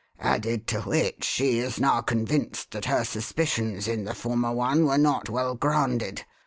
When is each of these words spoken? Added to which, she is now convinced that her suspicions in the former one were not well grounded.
Added 0.23 0.65
to 0.69 0.81
which, 0.81 1.23
she 1.23 1.59
is 1.59 1.79
now 1.79 2.01
convinced 2.01 2.71
that 2.71 2.85
her 2.85 3.03
suspicions 3.05 3.87
in 3.87 4.03
the 4.03 4.15
former 4.15 4.51
one 4.51 4.87
were 4.87 4.97
not 4.97 5.29
well 5.29 5.53
grounded. 5.53 6.25